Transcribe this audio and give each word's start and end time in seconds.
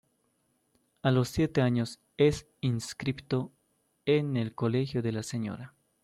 A 1.03 1.11
los 1.11 1.29
siete 1.29 1.61
años 1.61 1.99
es 2.17 2.47
inscripto 2.59 3.51
en 4.07 4.35
el 4.35 4.55
Colegio 4.55 5.03
de 5.03 5.11
la 5.11 5.21
Sra. 5.21 5.75